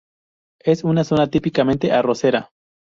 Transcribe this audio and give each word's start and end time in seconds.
Es 0.63 0.83
una 0.83 1.03
zona 1.03 1.29
típicamente 1.29 1.91
arrocera. 1.91 2.49